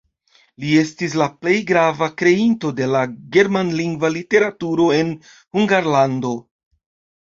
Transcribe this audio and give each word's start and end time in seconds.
Li 0.61 0.69
estis 0.83 1.17
la 1.21 1.27
plej 1.43 1.57
grava 1.73 2.09
kreinto 2.23 2.73
de 2.81 2.89
la 2.95 3.05
germanlingva 3.39 4.15
literaturo 4.19 4.93
en 5.05 5.17
Hungarlando. 5.39 6.39